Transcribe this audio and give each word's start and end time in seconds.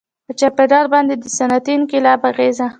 •په 0.25 0.33
چاپېریال 0.39 0.85
باندې 0.93 1.13
د 1.17 1.23
صنعتي 1.37 1.71
انقلاب 1.79 2.21
اغېزه. 2.31 2.65